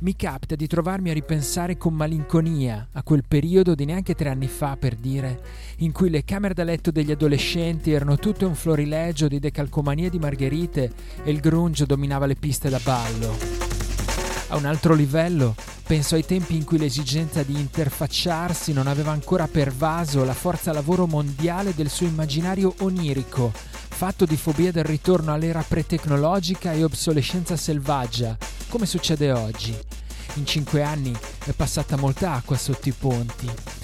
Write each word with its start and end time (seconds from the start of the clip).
Mi 0.00 0.16
capita 0.16 0.56
di 0.56 0.66
trovarmi 0.66 1.10
a 1.10 1.14
ripensare 1.14 1.78
con 1.78 1.94
malinconia 1.94 2.88
a 2.92 3.02
quel 3.02 3.24
periodo 3.26 3.74
di 3.74 3.84
neanche 3.84 4.14
tre 4.14 4.28
anni 4.28 4.48
fa, 4.48 4.76
per 4.76 4.96
dire, 4.96 5.40
in 5.78 5.92
cui 5.92 6.10
le 6.10 6.24
camere 6.24 6.52
da 6.52 6.64
letto 6.64 6.90
degli 6.90 7.12
adolescenti 7.12 7.92
erano 7.92 8.16
tutte 8.16 8.44
un 8.44 8.54
florilegio 8.54 9.28
di 9.28 9.38
decalcomanie 9.38 10.10
di 10.10 10.18
margherite 10.18 10.92
e 11.22 11.30
il 11.30 11.40
grunge 11.40 11.86
dominava 11.86 12.26
le 12.26 12.34
piste 12.34 12.68
da 12.68 12.80
ballo. 12.82 13.34
A 14.48 14.56
un 14.56 14.66
altro 14.66 14.94
livello, 14.94 15.54
penso 15.86 16.16
ai 16.16 16.26
tempi 16.26 16.56
in 16.56 16.64
cui 16.64 16.78
l'esigenza 16.78 17.42
di 17.42 17.58
interfacciarsi 17.58 18.72
non 18.72 18.88
aveva 18.88 19.12
ancora 19.12 19.46
pervaso 19.46 20.24
la 20.24 20.34
forza 20.34 20.72
lavoro 20.72 21.06
mondiale 21.06 21.72
del 21.74 21.88
suo 21.88 22.06
immaginario 22.06 22.74
onirico, 22.80 23.52
fatto 23.94 24.24
di 24.24 24.36
fobia 24.36 24.72
del 24.72 24.82
ritorno 24.82 25.32
all'era 25.32 25.64
pre-tecnologica 25.66 26.72
e 26.72 26.82
obsolescenza 26.82 27.56
selvaggia, 27.56 28.36
come 28.68 28.86
succede 28.86 29.30
oggi. 29.30 29.72
In 30.34 30.44
cinque 30.44 30.82
anni 30.82 31.16
è 31.44 31.52
passata 31.52 31.96
molta 31.96 32.32
acqua 32.32 32.56
sotto 32.56 32.88
i 32.88 32.92
ponti. 32.92 33.83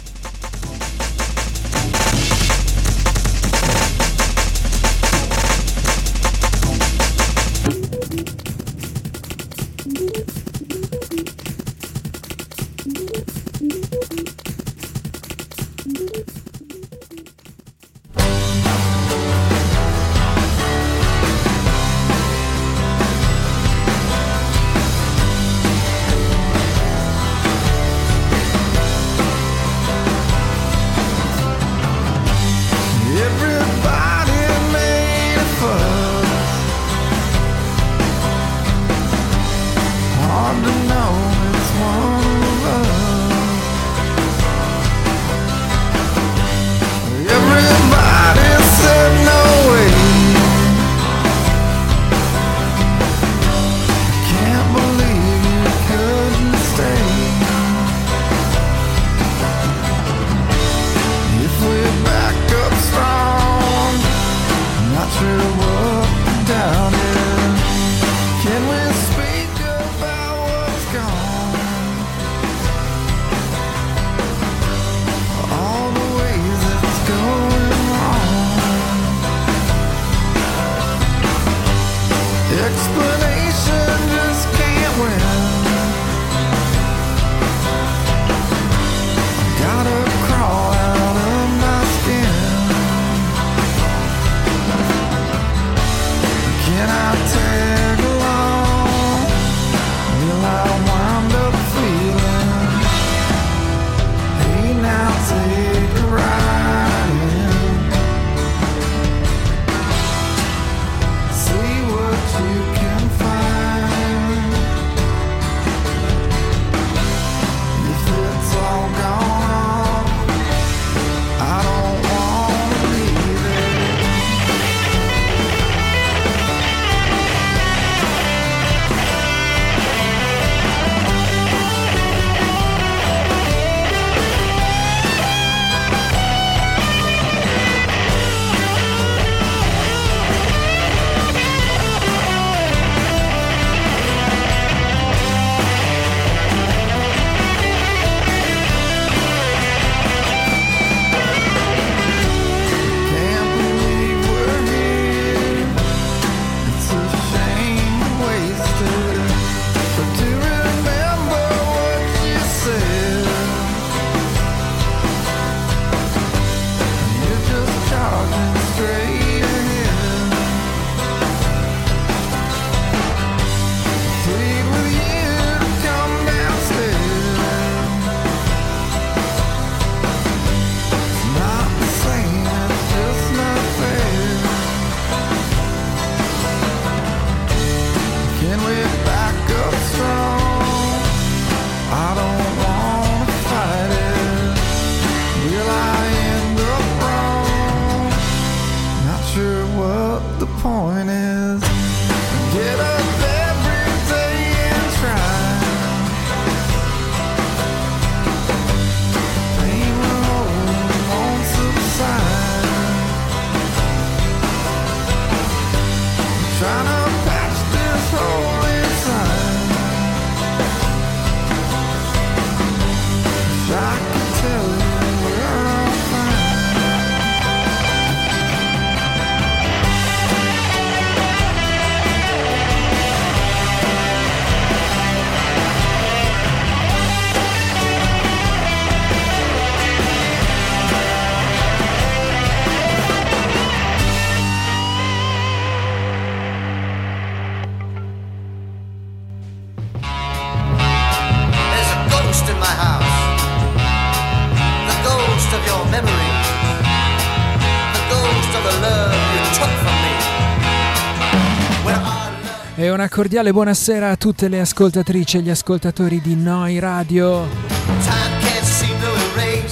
E 262.75 262.89
una 262.89 263.09
cordiale 263.09 263.51
buonasera 263.51 264.11
a 264.11 264.15
tutte 264.15 264.47
le 264.47 264.61
ascoltatrici 264.61 265.37
e 265.37 265.41
gli 265.41 265.49
ascoltatori 265.49 266.21
di 266.21 266.35
Noi 266.35 266.79
Radio. 266.79 267.45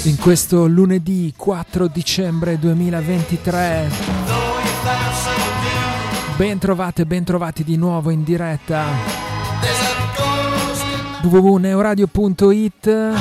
In 0.04 0.18
questo 0.18 0.68
lunedì 0.68 1.34
4 1.36 1.88
dicembre 1.88 2.60
2023. 2.60 3.90
Ben 6.36 6.58
trovate, 6.58 7.06
ben 7.06 7.24
trovati 7.24 7.64
di 7.64 7.78
nuovo 7.78 8.10
in 8.10 8.24
diretta 8.24 8.84
www.neoradio.it 11.22 13.14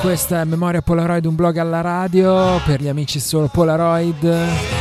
Questa 0.00 0.40
è 0.40 0.44
Memoria 0.44 0.82
Polaroid, 0.82 1.24
un 1.24 1.34
blog 1.34 1.56
alla 1.56 1.80
radio 1.80 2.60
per 2.64 2.80
gli 2.80 2.88
amici 2.88 3.20
solo 3.20 3.48
Polaroid. 3.48 4.79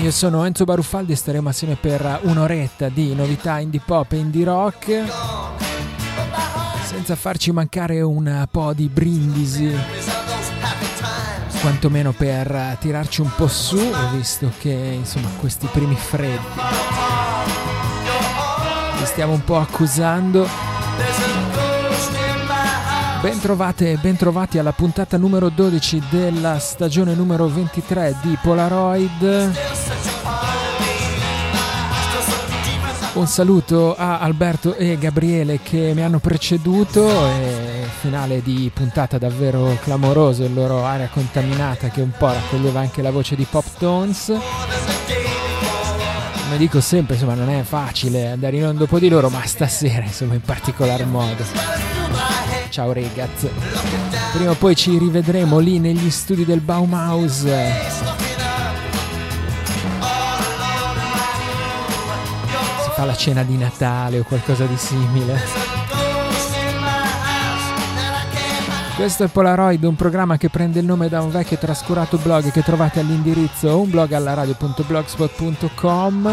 Io 0.00 0.12
sono 0.12 0.44
Enzo 0.44 0.64
Baruffaldi 0.64 1.12
e 1.12 1.16
staremo 1.16 1.48
assieme 1.48 1.74
per 1.74 2.20
un'oretta 2.22 2.88
di 2.88 3.14
novità 3.14 3.58
indie 3.58 3.80
pop 3.84 4.12
e 4.12 4.16
indie 4.16 4.44
rock. 4.44 5.04
Senza 6.84 7.16
farci 7.16 7.50
mancare 7.50 8.00
un 8.00 8.46
po' 8.50 8.72
di 8.74 8.88
brindisi, 8.88 9.76
quantomeno 11.60 12.12
per 12.12 12.76
tirarci 12.80 13.22
un 13.22 13.30
po' 13.34 13.48
su, 13.48 13.80
visto 14.12 14.52
che 14.58 14.70
insomma 14.70 15.28
questi 15.40 15.66
primi 15.66 15.96
freddi 15.96 16.46
li 18.98 19.04
stiamo 19.06 19.32
un 19.32 19.44
po' 19.44 19.58
accusando. 19.58 20.48
Bentrovate 23.20 23.90
e 23.90 23.96
bentrovati 23.96 24.58
alla 24.58 24.70
puntata 24.70 25.16
numero 25.16 25.48
12 25.48 26.02
della 26.08 26.60
stagione 26.60 27.14
numero 27.14 27.48
23 27.48 28.14
di 28.22 28.38
Polaroid. 28.40 29.56
Un 33.18 33.26
saluto 33.26 33.96
a 33.96 34.20
Alberto 34.20 34.76
e 34.76 34.96
Gabriele 34.96 35.58
che 35.60 35.90
mi 35.92 36.02
hanno 36.02 36.20
preceduto 36.20 37.26
e 37.26 37.84
finale 37.98 38.40
di 38.42 38.70
puntata 38.72 39.18
davvero 39.18 39.76
clamoroso, 39.82 40.44
il 40.44 40.54
loro 40.54 40.84
aria 40.84 41.08
contaminata 41.12 41.88
che 41.88 42.00
un 42.00 42.12
po' 42.16 42.32
raccoglieva 42.32 42.78
anche 42.78 43.02
la 43.02 43.10
voce 43.10 43.34
di 43.34 43.44
Pop 43.50 43.64
Tones. 43.76 44.32
Come 46.44 46.58
dico 46.58 46.80
sempre, 46.80 47.14
insomma, 47.16 47.34
non 47.34 47.50
è 47.50 47.62
facile 47.64 48.30
andare 48.30 48.56
in 48.56 48.66
onda 48.66 48.78
dopo 48.78 49.00
di 49.00 49.08
loro, 49.08 49.28
ma 49.30 49.44
stasera, 49.44 50.04
insomma, 50.04 50.34
in 50.34 50.42
particolar 50.42 51.04
modo. 51.04 51.42
Ciao 52.68 52.92
ragazzi. 52.92 53.50
Prima 54.32 54.52
o 54.52 54.54
poi 54.54 54.76
ci 54.76 54.96
rivedremo 54.96 55.58
lì 55.58 55.80
negli 55.80 56.08
studi 56.08 56.44
del 56.44 56.60
Baumhaus. 56.60 57.46
Fa 62.98 63.04
la 63.04 63.14
cena 63.14 63.44
di 63.44 63.56
Natale 63.56 64.18
o 64.18 64.24
qualcosa 64.24 64.64
di 64.64 64.76
simile. 64.76 65.40
Questo 68.96 69.22
è 69.22 69.28
Polaroid, 69.28 69.84
un 69.84 69.94
programma 69.94 70.36
che 70.36 70.48
prende 70.48 70.80
il 70.80 70.84
nome 70.84 71.08
da 71.08 71.22
un 71.22 71.30
vecchio 71.30 71.54
e 71.54 71.60
trascurato 71.60 72.16
blog 72.16 72.50
che 72.50 72.64
trovate 72.64 72.98
all'indirizzo 72.98 73.78
unblogallaradio.blogspot.com. 73.82 76.32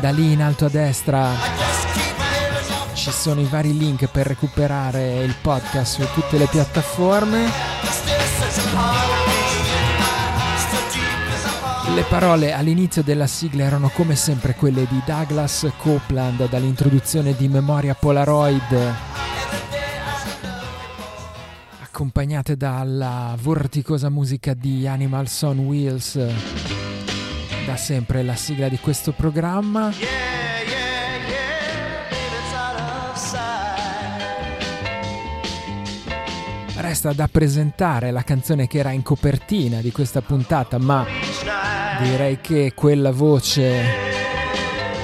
Da 0.00 0.08
lì 0.08 0.32
in 0.32 0.40
alto 0.40 0.64
a 0.64 0.70
destra 0.70 1.28
ci 2.94 3.10
sono 3.10 3.42
i 3.42 3.46
vari 3.46 3.76
link 3.76 4.06
per 4.06 4.26
recuperare 4.26 5.22
il 5.22 5.34
podcast 5.42 6.00
su 6.00 6.06
tutte 6.14 6.38
le 6.38 6.46
piattaforme. 6.46 9.25
Le 11.96 12.04
parole 12.10 12.52
all'inizio 12.52 13.02
della 13.02 13.26
sigla 13.26 13.64
erano 13.64 13.88
come 13.88 14.16
sempre 14.16 14.54
quelle 14.54 14.86
di 14.86 15.00
Douglas 15.06 15.66
Copeland 15.78 16.46
dall'introduzione 16.46 17.34
di 17.34 17.48
Memoria 17.48 17.94
Polaroid, 17.94 18.94
accompagnate 21.82 22.54
dalla 22.54 23.34
vorticosa 23.40 24.10
musica 24.10 24.52
di 24.52 24.86
Animals 24.86 25.40
on 25.40 25.60
Wheels, 25.60 26.20
da 27.64 27.76
sempre 27.78 28.22
la 28.22 28.34
sigla 28.34 28.68
di 28.68 28.78
questo 28.78 29.12
programma. 29.12 29.90
Resta 36.76 37.14
da 37.14 37.26
presentare 37.26 38.10
la 38.10 38.22
canzone 38.22 38.66
che 38.66 38.78
era 38.78 38.90
in 38.90 39.02
copertina 39.02 39.80
di 39.80 39.90
questa 39.90 40.20
puntata, 40.20 40.76
ma 40.78 41.25
direi 42.02 42.40
che 42.40 42.72
quella 42.74 43.12
voce 43.12 43.80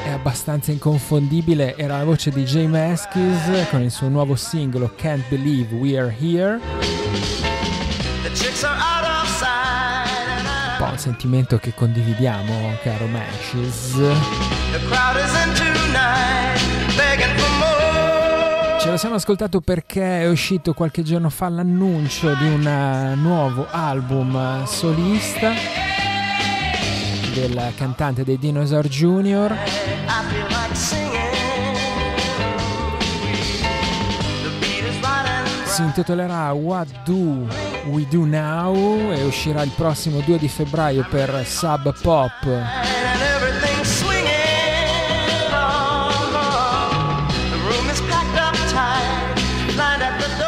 è 0.05 0.11
abbastanza 0.11 0.73
inconfondibile. 0.73 1.77
Era 1.77 1.99
la 1.99 2.05
voce 2.05 2.31
di 2.31 2.44
Jay 2.44 2.67
Maskis 2.67 3.69
con 3.71 3.83
il 3.83 3.91
suo 3.91 4.09
nuovo 4.09 4.37
singolo 4.37 4.93
Can't 4.97 5.29
Believe 5.29 5.75
We're 5.75 6.15
Here. 6.19 6.61
Un 10.69 10.79
po' 10.79 10.84
un 10.84 10.99
sentimento 10.99 11.58
che 11.58 11.72
condividiamo, 11.75 12.77
caro 12.82 13.06
Mashes. 13.06 14.01
Ce 18.81 18.91
lo 18.91 18.96
siamo 18.96 19.15
ascoltato 19.15 19.61
perché 19.61 20.22
è 20.22 20.29
uscito 20.29 20.75
qualche 20.75 21.03
giorno 21.03 21.31
fa 21.31 21.49
l'annuncio 21.49 22.34
di 22.34 22.46
un 22.49 23.13
nuovo 23.20 23.69
album 23.70 24.65
solista 24.65 25.81
del 27.32 27.72
cantante 27.77 28.24
dei 28.24 28.39
Dinosaur 28.39 28.86
Junior. 28.89 29.56
Si 35.65 35.82
intitolerà 35.82 36.53
What 36.53 36.89
Do 37.05 37.46
We 37.86 38.06
Do 38.08 38.24
Now 38.24 39.10
e 39.10 39.24
uscirà 39.24 39.62
il 39.62 39.72
prossimo 39.74 40.20
2 40.20 40.39
di 40.39 40.48
febbraio 40.48 41.06
per 41.08 41.44
Sub 41.46 41.94
Pop. 42.01 42.46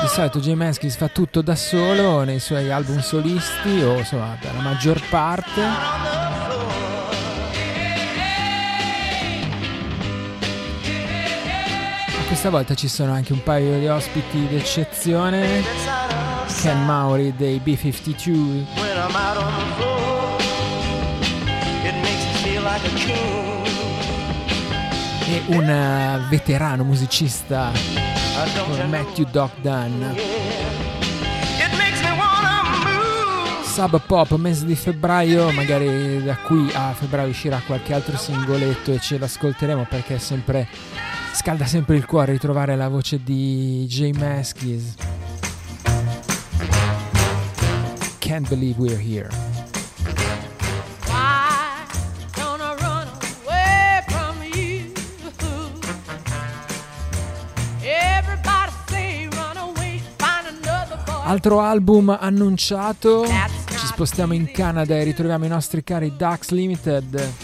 Di 0.00 0.09
solito 0.11 0.38
Jay 0.41 0.55
Manskis 0.55 0.97
fa 0.97 1.09
tutto 1.09 1.41
da 1.41 1.57
solo 1.57 2.23
nei 2.25 2.38
suoi 2.38 2.71
album 2.71 3.00
solisti 3.00 3.81
o 3.83 3.97
insomma 3.99 4.37
per 4.38 4.55
la 4.55 4.61
maggior 4.61 5.00
parte. 5.09 6.13
Questa 12.35 12.50
volta 12.50 12.75
ci 12.75 12.88
sono 12.88 13.12
anche 13.12 13.33
un 13.33 13.45
paio 13.45 13.79
di 13.79 13.87
ospiti 13.87 14.49
d'eccezione. 14.49 15.62
Ken 16.61 16.85
Mauri 16.85 17.33
dei 17.37 17.61
B52. 17.64 18.64
E 25.29 25.43
un 25.47 26.26
veterano 26.29 26.83
musicista 26.83 27.71
Matthew 28.88 29.31
Doc 29.31 29.53
Dunn. 29.61 30.03
Sub 33.62 34.00
Pop, 34.07 34.35
mese 34.35 34.67
di 34.67 34.75
febbraio, 34.75 35.53
magari 35.53 36.21
da 36.25 36.37
qui 36.37 36.69
a 36.75 36.93
febbraio 36.95 37.29
uscirà 37.29 37.62
qualche 37.64 37.95
altro 37.95 38.17
singoletto 38.17 38.93
e 38.93 38.99
ce 38.99 39.19
l'ascolteremo 39.19 39.87
perché 39.88 40.17
è 40.17 40.19
sempre 40.19 40.67
scalda 41.35 41.67
sempre 41.67 41.97
il 41.97 42.07
cuore 42.07 42.33
ritrovare 42.33 42.76
la 42.76 42.88
voce 42.88 43.21
di 43.23 43.85
Jay 43.88 44.12
Maskis. 44.12 44.95
Can't 48.19 48.49
believe 48.49 48.79
we're 48.79 48.97
here. 48.97 49.29
Altro 61.26 61.61
album 61.61 62.17
annunciato, 62.17 63.25
ci 63.26 63.87
spostiamo 63.87 64.35
in 64.35 64.53
Canada 64.53 64.95
e 64.95 65.03
ritroviamo 65.03 65.45
i 65.45 65.49
nostri 65.49 65.83
cari 65.83 66.14
Ducks 66.17 66.50
Limited. 66.50 67.44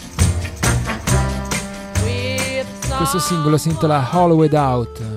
Questo 3.01 3.17
singolo 3.17 3.57
si 3.57 3.69
intitola 3.69 4.07
Hollowed 4.11 4.53
Out. 4.53 5.10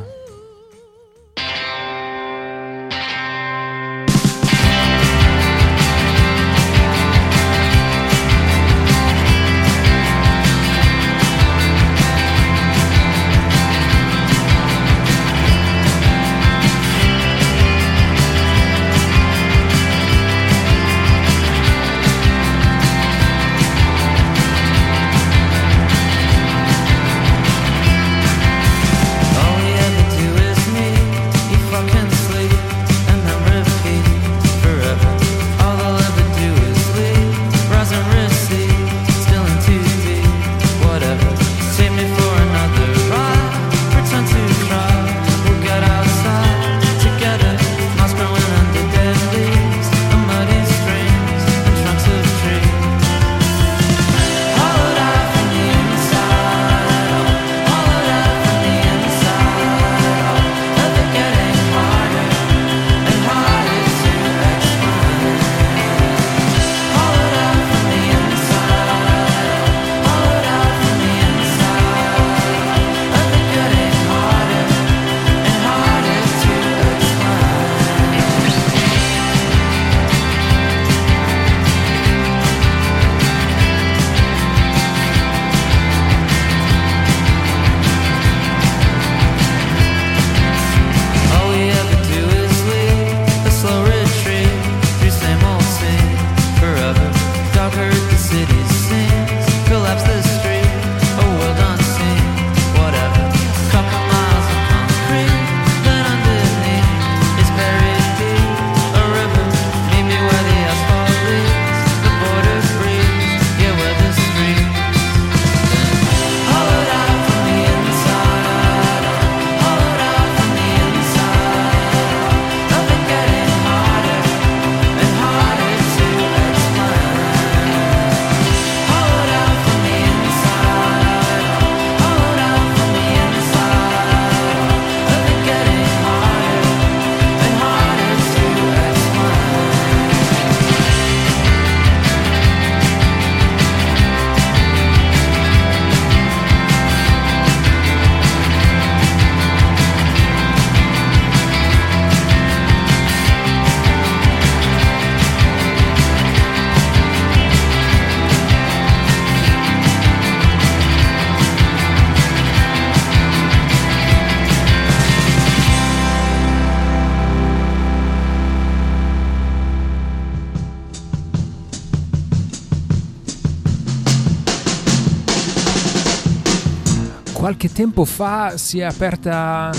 Tempo 177.74 178.04
fa 178.04 178.56
si 178.56 178.78
è 178.78 178.84
aperta 178.84 179.72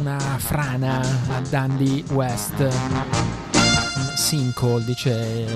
una 0.00 0.18
frana 0.38 1.00
a 1.28 1.40
Dundee 1.48 2.02
West, 2.10 2.68
sinkhole 4.16 4.84
dice 4.84 5.46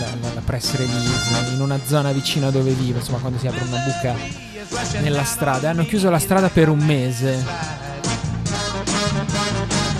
la, 0.00 0.06
la, 0.20 0.34
la, 0.34 0.40
press 0.44 0.74
release, 0.74 1.52
in 1.54 1.60
una 1.60 1.78
zona 1.84 2.10
vicina 2.10 2.50
dove 2.50 2.72
vivo, 2.72 2.98
insomma 2.98 3.18
quando 3.18 3.38
si 3.38 3.46
apre 3.46 3.62
una 3.64 3.78
buca 3.84 4.14
nella 5.02 5.22
strada. 5.22 5.70
Hanno 5.70 5.84
chiuso 5.84 6.10
la 6.10 6.18
strada 6.18 6.48
per 6.48 6.68
un 6.68 6.78
mese. 6.78 7.44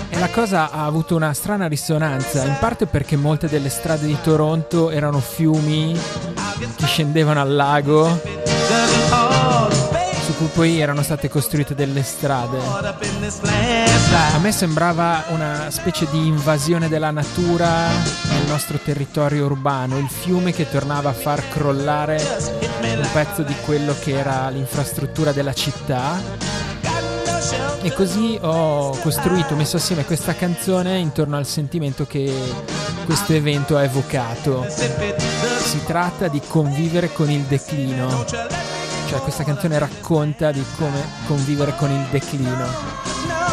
E 0.09 0.19
la 0.19 0.29
cosa 0.29 0.69
ha 0.69 0.83
avuto 0.83 1.15
una 1.15 1.33
strana 1.33 1.67
risonanza, 1.67 2.43
in 2.43 2.57
parte 2.59 2.87
perché 2.87 3.15
molte 3.15 3.47
delle 3.47 3.69
strade 3.69 4.05
di 4.05 4.17
Toronto 4.21 4.89
erano 4.89 5.21
fiumi 5.21 5.97
che 6.75 6.85
scendevano 6.85 7.39
al 7.39 7.55
lago 7.55 8.35
cui 10.35 10.47
poi 10.47 10.79
erano 10.79 11.01
state 11.01 11.29
costruite 11.29 11.75
delle 11.75 12.03
strade. 12.03 12.57
A 12.59 14.37
me 14.39 14.51
sembrava 14.51 15.23
una 15.29 15.69
specie 15.71 16.07
di 16.11 16.27
invasione 16.27 16.89
della 16.89 17.11
natura 17.11 17.87
nel 17.87 18.45
nostro 18.47 18.77
territorio 18.77 19.45
urbano, 19.45 19.97
il 19.97 20.09
fiume 20.09 20.51
che 20.51 20.69
tornava 20.69 21.09
a 21.09 21.13
far 21.13 21.47
crollare 21.49 22.21
un 22.81 23.07
pezzo 23.11 23.41
di 23.43 23.55
quello 23.63 23.95
che 23.99 24.17
era 24.17 24.49
l'infrastruttura 24.49 25.31
della 25.31 25.53
città. 25.53 26.21
E 27.81 27.93
così 27.93 28.37
ho 28.41 28.97
costruito, 28.99 29.55
messo 29.55 29.77
assieme 29.77 30.05
questa 30.05 30.33
canzone 30.33 30.97
intorno 30.97 31.37
al 31.37 31.45
sentimento 31.45 32.05
che 32.07 32.33
questo 33.05 33.33
evento 33.33 33.77
ha 33.77 33.83
evocato. 33.83 34.65
Si 34.69 35.83
tratta 35.85 36.27
di 36.27 36.41
convivere 36.47 37.11
con 37.13 37.29
il 37.29 37.41
declino 37.41 38.74
cioè 39.07 39.19
questa 39.19 39.43
canzone 39.43 39.77
racconta 39.77 40.51
di 40.51 40.63
come 40.77 41.03
convivere 41.27 41.75
con 41.75 41.91
il 41.91 42.05
declino, 42.09 42.67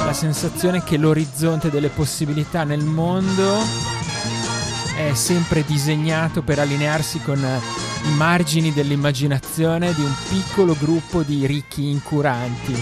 la 0.04 0.12
sensazione 0.12 0.82
che 0.82 0.97
l'orizzonte 0.97 1.71
delle 1.71 1.88
possibilità 1.88 2.64
nel 2.64 2.85
mondo 2.85 3.59
è 4.97 5.14
sempre 5.14 5.64
disegnato 5.64 6.42
per 6.42 6.59
allinearsi 6.59 7.21
con 7.21 7.38
i 7.38 8.14
margini 8.14 8.73
dell'immaginazione 8.73 9.92
di 9.94 10.02
un 10.02 10.14
piccolo 10.28 10.75
gruppo 10.78 11.23
di 11.23 11.47
ricchi 11.47 11.90
incuranti. 11.90 12.75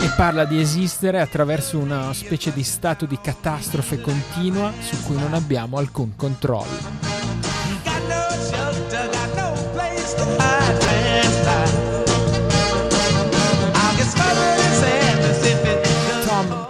E 0.00 0.08
parla 0.16 0.44
di 0.44 0.60
esistere 0.60 1.20
attraverso 1.20 1.78
una 1.78 2.12
specie 2.12 2.52
di 2.52 2.62
stato 2.62 3.04
di 3.04 3.18
catastrofe 3.20 4.00
continua 4.00 4.72
su 4.78 5.02
cui 5.04 5.16
non 5.16 5.34
abbiamo 5.34 5.78
alcun 5.78 6.14
controllo. 6.14 7.08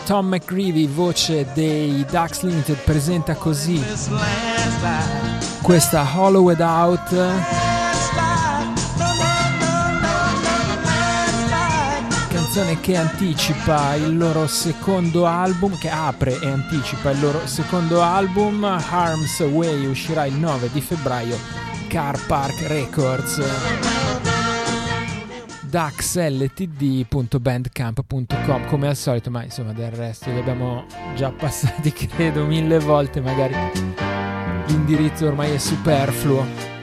Tom 0.09 0.29
McGreevy, 0.29 0.89
voce 0.89 1.47
dei 1.53 2.03
Ducks 2.11 2.41
Limited, 2.41 2.79
presenta 2.79 3.35
così 3.35 3.85
questa 5.61 6.07
Hollowed 6.17 6.61
Out. 6.61 7.15
Canzone 12.29 12.81
che 12.81 12.97
anticipa 12.97 13.97
il 13.97 14.17
loro 14.17 14.47
secondo 14.47 15.27
album, 15.27 15.79
che 15.79 15.91
apre 15.91 16.41
e 16.41 16.49
anticipa 16.49 17.11
il 17.11 17.21
loro 17.21 17.47
secondo 17.47 18.01
album, 18.01 18.65
Harm's 18.65 19.41
Way, 19.41 19.85
uscirà 19.85 20.25
il 20.25 20.35
9 20.37 20.71
di 20.73 20.81
febbraio, 20.81 21.37
Car 21.89 22.19
Park 22.27 22.67
Records 22.67 23.87
daxltd.bandcamp.com 25.69 28.67
come 28.67 28.89
al 28.89 28.97
solito, 28.97 29.31
ma 29.31 29.43
insomma 29.43 29.73
del 29.73 29.91
resto 29.91 30.31
li 30.31 30.39
abbiamo 30.39 30.87
già 31.15 31.31
passati 31.31 31.93
credo 32.07 32.47
mille 32.47 32.79
volte, 32.79 33.21
magari 33.21 33.55
l'indirizzo 34.67 35.27
ormai 35.27 35.53
è 35.53 35.59
superfluo. 35.59 36.78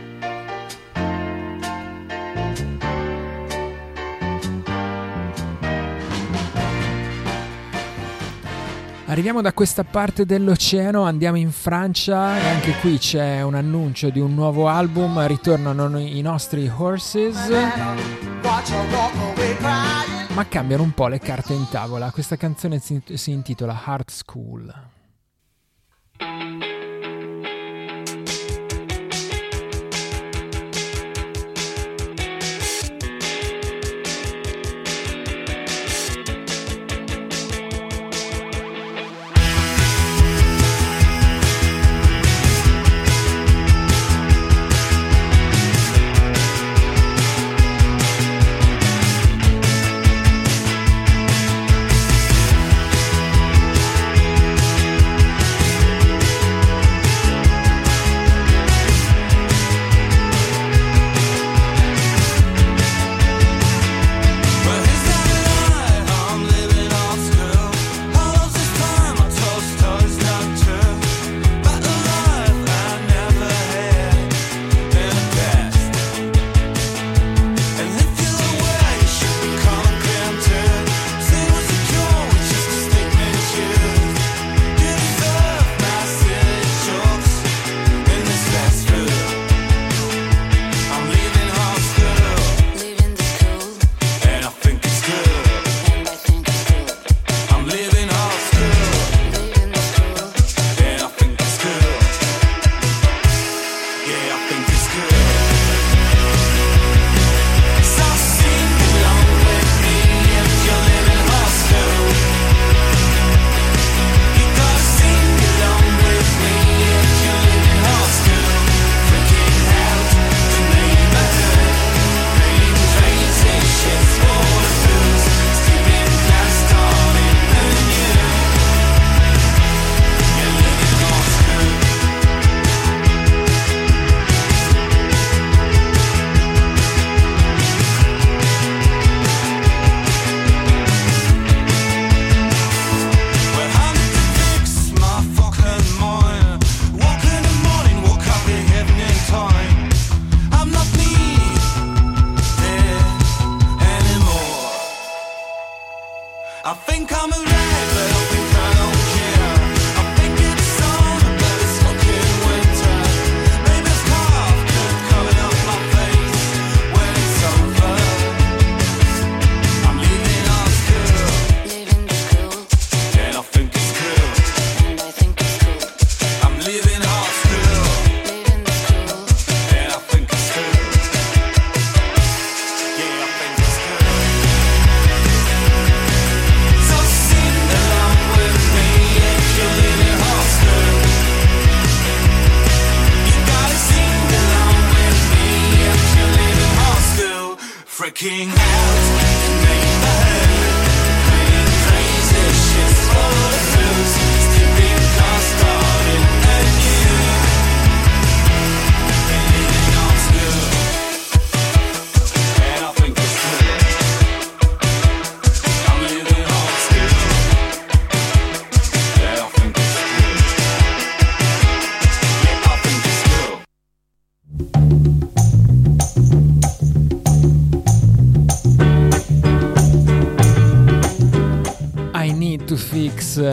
Arriviamo 9.08 9.42
da 9.42 9.54
questa 9.54 9.84
parte 9.84 10.26
dell'oceano, 10.26 11.04
andiamo 11.04 11.38
in 11.38 11.52
Francia 11.52 12.38
e 12.38 12.50
anche 12.50 12.74
qui 12.82 12.98
c'è 12.98 13.44
un 13.44 13.54
annuncio 13.54 14.10
di 14.10 14.20
un 14.20 14.34
nuovo 14.34 14.68
album, 14.68 15.26
ritornano 15.28 16.00
i 16.00 16.22
nostri 16.22 16.68
Horses, 16.68 17.38
ma 20.34 20.48
cambiano 20.48 20.82
un 20.82 20.92
po' 20.92 21.08
le 21.08 21.20
carte 21.20 21.54
in 21.54 21.68
tavola. 21.70 22.10
Questa 22.10 22.36
canzone 22.36 22.80
si, 22.80 23.32
intitola 23.32 23.80
Heart 23.86 24.10
School. 24.10 24.74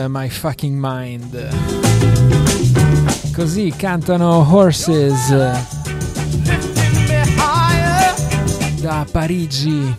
My 0.07 0.29
fucking 0.29 0.77
mind. 0.77 1.49
Così 3.33 3.73
cantano 3.75 4.47
Horses 4.49 5.29
da 8.79 9.05
Parigi 9.09 9.95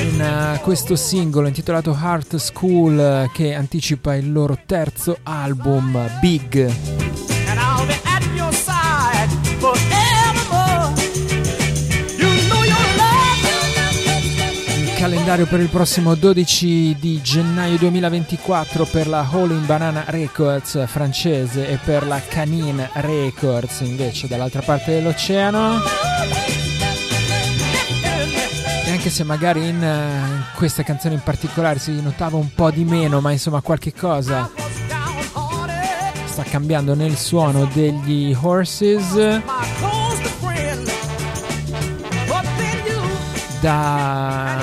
in 0.00 0.20
eh, 0.20 0.60
questo 0.62 0.96
singolo 0.96 1.46
intitolato 1.46 1.96
Heart 2.00 2.36
School 2.36 3.30
che 3.32 3.54
anticipa 3.54 4.14
il 4.14 4.32
loro 4.32 4.58
terzo 4.66 5.18
album 5.22 6.08
Big. 6.20 7.01
Calendario 15.02 15.46
per 15.46 15.58
il 15.58 15.68
prossimo 15.68 16.14
12 16.14 16.96
di 16.96 17.20
gennaio 17.20 17.76
2024 17.76 18.84
per 18.84 19.08
la 19.08 19.26
Howling 19.28 19.66
Banana 19.66 20.04
Records 20.06 20.86
francese 20.86 21.68
e 21.68 21.76
per 21.84 22.06
la 22.06 22.20
Canine 22.24 22.88
Records 22.92 23.80
invece 23.80 24.28
dall'altra 24.28 24.62
parte 24.62 24.92
dell'oceano. 24.92 25.80
E 28.84 28.90
anche 28.92 29.10
se 29.10 29.24
magari 29.24 29.66
in, 29.66 29.82
eh, 29.82 30.54
questa 30.54 30.84
canzone 30.84 31.14
in 31.14 31.22
particolare 31.24 31.80
si 31.80 32.00
notava 32.00 32.36
un 32.36 32.54
po' 32.54 32.70
di 32.70 32.84
meno, 32.84 33.20
ma 33.20 33.32
insomma 33.32 33.60
qualche 33.60 33.92
cosa 33.92 34.48
sta 36.26 36.44
cambiando 36.44 36.94
nel 36.94 37.16
suono 37.16 37.68
degli 37.74 38.32
Horses. 38.40 39.40
Da 43.60 44.61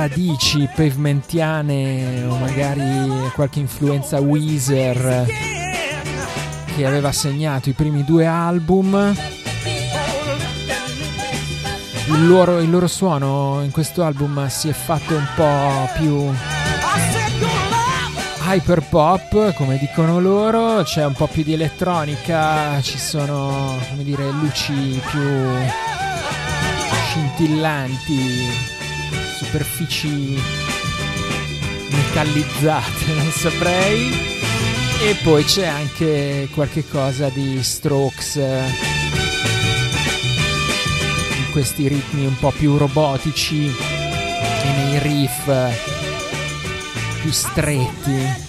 radici 0.00 0.66
pavementiane 0.74 2.24
o 2.24 2.34
magari 2.36 3.30
qualche 3.34 3.58
influenza 3.58 4.18
Weezer 4.18 5.26
che 6.74 6.86
aveva 6.86 7.12
segnato 7.12 7.68
i 7.68 7.74
primi 7.74 8.02
due 8.02 8.24
album. 8.24 9.14
Il 12.06 12.26
loro, 12.26 12.60
il 12.60 12.70
loro 12.70 12.86
suono 12.86 13.60
in 13.62 13.70
questo 13.70 14.02
album 14.02 14.48
si 14.48 14.70
è 14.70 14.72
fatto 14.72 15.14
un 15.14 15.26
po' 15.36 15.90
più 15.98 16.32
hyper 18.46 18.82
pop, 18.88 19.52
come 19.52 19.76
dicono 19.76 20.18
loro, 20.18 20.82
c'è 20.82 21.04
un 21.04 21.12
po' 21.12 21.26
più 21.26 21.42
di 21.42 21.52
elettronica, 21.52 22.80
ci 22.80 22.96
sono, 22.96 23.76
come 23.90 24.02
dire, 24.02 24.30
luci 24.30 24.98
più 25.10 25.20
scintillanti, 27.04 28.69
superfici 29.44 30.38
metallizzate, 31.88 33.12
non 33.14 33.30
saprei. 33.30 34.28
E 35.02 35.16
poi 35.22 35.44
c'è 35.44 35.66
anche 35.66 36.48
qualche 36.52 36.86
cosa 36.86 37.30
di 37.30 37.62
strokes 37.62 38.36
eh, 38.36 38.62
in 41.38 41.52
questi 41.52 41.88
ritmi 41.88 42.26
un 42.26 42.36
po' 42.38 42.50
più 42.50 42.76
robotici 42.76 43.64
e 43.66 44.72
nei 44.76 44.98
riff 44.98 45.48
eh, 45.48 45.72
più 47.22 47.30
stretti. 47.30 48.48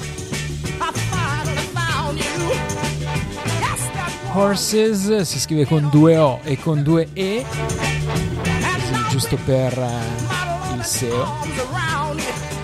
Horses 4.34 5.22
si 5.22 5.40
scrive 5.40 5.66
con 5.66 5.90
due 5.90 6.18
O 6.18 6.40
e 6.44 6.58
con 6.58 6.84
due 6.84 7.10
E, 7.14 7.46
giusto 9.10 9.38
per 9.46 10.41
Odisseo 10.82 11.28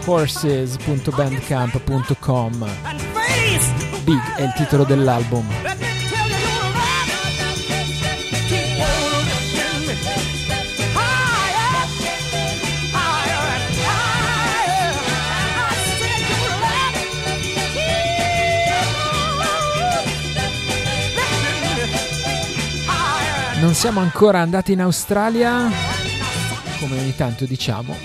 horses.bandcamp.com 0.05 2.67
Big 4.03 4.35
è 4.37 4.41
il 4.41 4.53
titolo 4.55 4.83
dell'album. 4.85 5.47
Non 23.59 23.75
siamo 23.75 23.99
ancora 23.99 24.39
andati 24.39 24.71
in 24.71 24.81
Australia, 24.81 25.86
come 26.79 26.99
ogni 26.99 27.15
tanto 27.15 27.45
diciamo. 27.45 27.95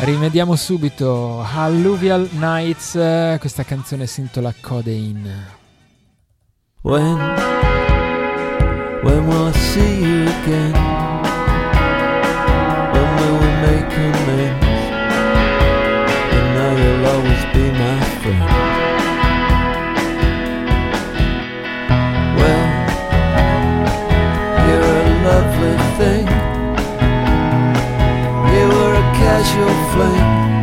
Rimediamo 0.00 0.54
subito 0.54 1.42
Alluvial 1.42 2.28
Nights, 2.32 2.92
questa 3.40 3.64
canzone 3.64 4.06
si 4.06 4.20
intitola 4.20 4.54
Codeine. 4.60 5.56
When, 6.82 7.16
when 9.02 9.26
will 9.26 9.48
I 9.48 9.52
see 9.52 9.98
you 10.00 10.28
again? 10.28 10.72
When 12.92 13.16
will 13.16 13.38
we 13.40 13.50
make 13.66 13.92
amends? 13.96 14.66
And 16.30 16.54
now 16.54 16.76
you'll 16.76 17.06
always 17.06 17.44
be 17.52 17.70
my 17.72 18.00
friend. 18.20 18.67
your 29.58 29.68
flame. 29.92 30.57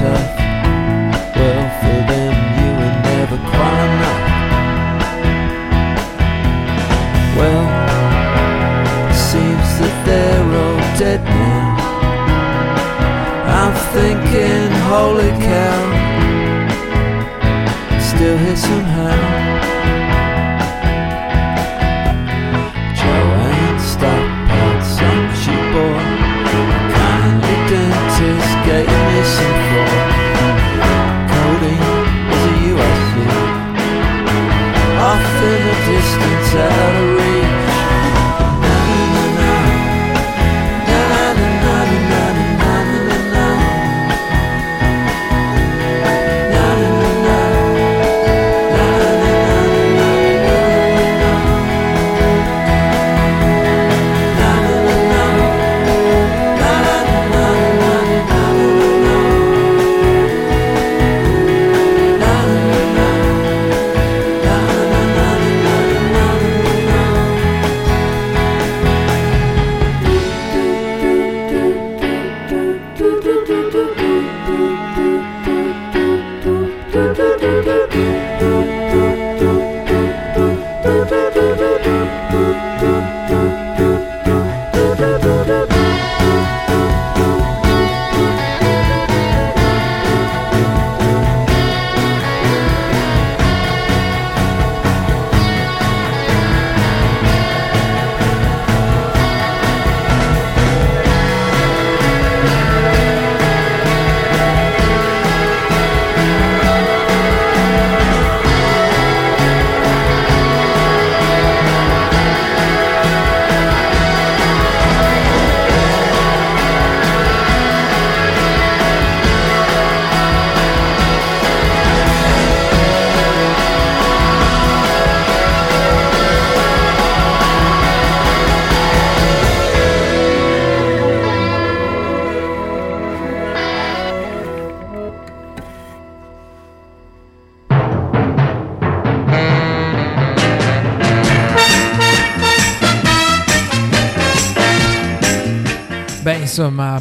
Tough. 0.00 0.32
Well, 1.36 1.64
for 1.80 1.98
them, 2.10 2.34
you 2.58 2.68
were 2.78 2.96
never 3.10 3.38
quite 3.52 3.80
enough. 3.96 4.22
Well, 7.38 7.64
it 9.10 9.18
seems 9.30 9.68
that 9.80 9.96
they're 10.06 10.50
all 10.62 10.80
dead 10.98 11.22
now. 11.24 11.68
I'm 13.58 13.74
thinking, 13.94 14.70
holy 14.88 15.32
cow, 15.48 15.80
still 18.00 18.38
here 18.38 18.56
somehow. 18.56 19.39
In 35.42 35.66
the 35.66 35.74
distance, 35.86 36.54
out 36.54 36.94
of 37.02 37.19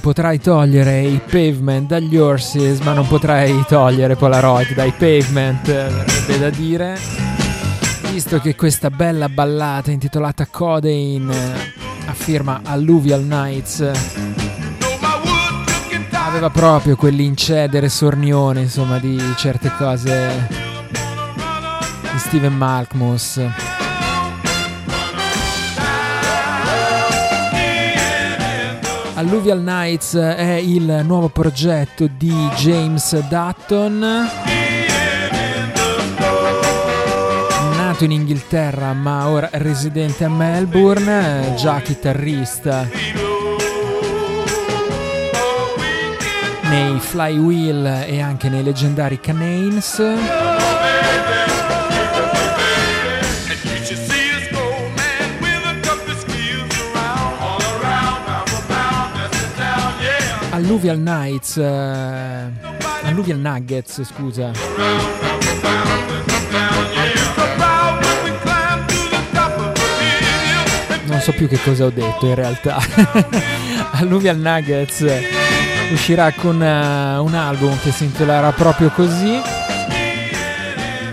potrai 0.09 0.39
togliere 0.39 1.01
i 1.01 1.21
pavement 1.23 1.85
dagli 1.85 2.17
horses, 2.17 2.79
ma 2.79 2.93
non 2.93 3.05
potrai 3.05 3.63
togliere 3.67 4.15
Polaroid 4.15 4.73
dai 4.73 4.89
pavement, 4.89 5.63
verrebbe 5.67 6.39
da 6.39 6.49
dire. 6.49 6.97
Visto 8.11 8.39
che 8.39 8.55
questa 8.55 8.89
bella 8.89 9.29
ballata 9.29 9.91
intitolata 9.91 10.47
Codeine 10.47 11.31
eh, 11.31 12.07
affirma 12.07 12.61
Alluvial 12.63 13.21
Nights 13.21 13.91
aveva 16.11 16.49
proprio 16.49 16.95
quell'incedere 16.95 17.87
sornione, 17.87 18.61
insomma, 18.61 18.97
di 18.97 19.21
certe 19.37 19.71
cose 19.77 20.47
di 22.11 22.17
Steven 22.17 22.57
Malkmus. 22.57 23.68
Alluvial 29.19 29.61
Nights 29.61 30.15
è 30.15 30.61
il 30.63 31.01
nuovo 31.03 31.27
progetto 31.27 32.07
di 32.07 32.33
James 32.55 33.19
Dutton. 33.27 33.99
Nato 37.75 38.03
in 38.05 38.11
Inghilterra 38.11 38.93
ma 38.93 39.27
ora 39.27 39.49
residente 39.51 40.23
a 40.23 40.29
Melbourne, 40.29 41.53
già 41.57 41.81
chitarrista 41.81 42.87
nei 46.69 46.97
Flywheel 46.99 48.05
e 48.07 48.21
anche 48.21 48.47
nei 48.47 48.63
leggendari 48.63 49.19
Cananes. 49.19 50.58
Alluvial 60.69 60.99
Nights, 60.99 61.57
eh, 61.57 62.51
Alluvial 63.01 63.39
Nuggets, 63.39 64.03
scusa. 64.03 64.51
Non 71.05 71.19
so 71.21 71.31
più 71.31 71.47
che 71.47 71.59
cosa 71.63 71.85
ho 71.85 71.89
detto 71.89 72.27
in 72.27 72.35
realtà. 72.35 72.77
Alluvial 73.97 74.37
Nuggets 74.37 75.03
uscirà 75.91 76.31
con 76.33 76.61
eh, 76.61 77.17
un 77.17 77.33
album 77.33 77.75
che 77.81 77.89
si 77.89 78.03
intitolerà 78.03 78.51
proprio 78.51 78.89
così. 78.89 79.41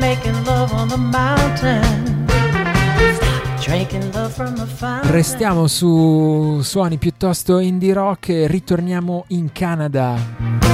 Making 0.00 0.44
love 0.44 0.72
on 0.72 0.88
the 0.88 0.96
mountain. 0.96 2.26
Restiamo 5.02 5.68
su 5.68 6.58
suoni 6.62 6.98
piuttosto 6.98 7.60
indie 7.60 7.92
rock 7.92 8.30
e 8.30 8.48
ritorniamo 8.48 9.26
in 9.28 9.52
Canada. 9.52 10.69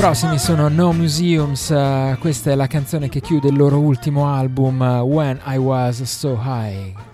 Prossimi 0.00 0.38
sono 0.38 0.68
No 0.68 0.94
Museums, 0.94 1.70
eh, 1.70 2.16
questa 2.18 2.50
è 2.50 2.54
la 2.54 2.66
canzone 2.66 3.10
che 3.10 3.20
chiude 3.20 3.48
il 3.48 3.56
loro 3.56 3.78
ultimo 3.78 4.32
album 4.32 4.80
eh, 4.80 5.00
When 5.00 5.38
I 5.44 5.58
Was 5.58 6.02
So 6.04 6.40
High. 6.42 7.09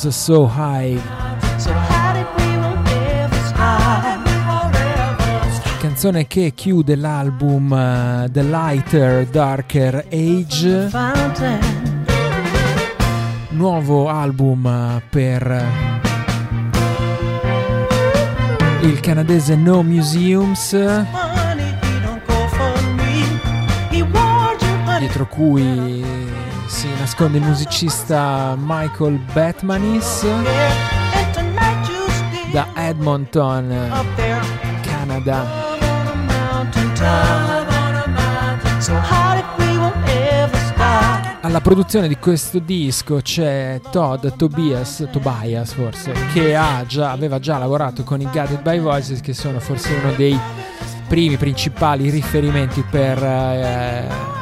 Was 0.00 0.16
So 0.16 0.46
High, 0.46 0.96
canzone 5.80 6.28
che 6.28 6.52
chiude 6.54 6.94
l'album 6.94 7.72
eh, 7.72 8.28
The 8.30 8.42
Lighter, 8.42 9.26
Darker 9.26 10.06
Age, 10.08 10.90
nuovo 13.48 14.08
album 14.08 14.66
eh, 14.66 15.02
per 15.10 15.66
il 18.82 19.00
canadese 19.00 19.56
No 19.56 19.82
Museums, 19.82 20.76
dietro 25.00 25.26
cui 25.26 26.37
si 26.78 26.88
nasconde 26.96 27.38
il 27.38 27.44
musicista 27.44 28.54
Michael 28.56 29.18
Batmanis 29.32 30.24
da 32.52 32.68
Edmonton, 32.76 33.90
Canada. 34.82 35.44
Alla 41.40 41.60
produzione 41.60 42.06
di 42.06 42.16
questo 42.18 42.60
disco 42.60 43.16
c'è 43.22 43.80
Todd 43.90 44.28
Tobias, 44.36 45.08
Tobias 45.10 45.72
forse, 45.72 46.12
che 46.32 46.56
già- 46.86 47.10
aveva 47.10 47.40
già 47.40 47.58
lavorato 47.58 48.04
con 48.04 48.20
i 48.20 48.28
Guided 48.30 48.62
by 48.62 48.78
Voices, 48.78 49.20
che 49.20 49.34
sono 49.34 49.58
forse 49.58 49.94
uno 49.94 50.12
dei 50.12 50.38
primi 51.08 51.36
principali 51.36 52.08
riferimenti 52.08 52.84
per 52.88 53.20
eh, 53.20 54.37